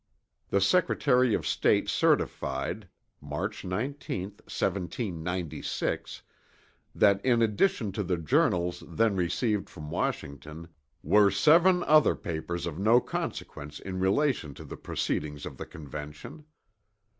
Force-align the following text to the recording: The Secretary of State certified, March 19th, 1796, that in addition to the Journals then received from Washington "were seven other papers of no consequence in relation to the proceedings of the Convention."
The 0.49 0.59
Secretary 0.61 1.35
of 1.35 1.45
State 1.45 1.87
certified, 1.87 2.87
March 3.21 3.61
19th, 3.61 4.39
1796, 4.49 6.23
that 6.95 7.23
in 7.23 7.43
addition 7.43 7.91
to 7.91 8.01
the 8.01 8.17
Journals 8.17 8.81
then 8.87 9.15
received 9.15 9.69
from 9.69 9.91
Washington 9.91 10.69
"were 11.03 11.29
seven 11.29 11.83
other 11.83 12.15
papers 12.15 12.65
of 12.65 12.79
no 12.79 12.99
consequence 12.99 13.79
in 13.79 13.99
relation 13.99 14.55
to 14.55 14.63
the 14.63 14.75
proceedings 14.75 15.45
of 15.45 15.57
the 15.57 15.67
Convention." 15.67 16.45